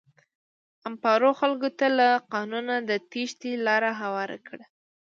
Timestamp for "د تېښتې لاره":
2.89-3.91